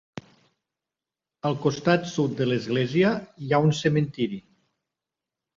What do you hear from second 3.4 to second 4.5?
hi ha un cementiri.